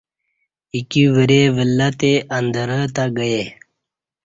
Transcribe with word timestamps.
ا 0.03 0.03
ایکی 0.73 1.03
ورے 1.15 1.41
ولہّ 1.55 1.89
تے 1.99 2.13
اندرہ 2.37 2.81
تے 2.95 3.03
گئے 3.17 3.41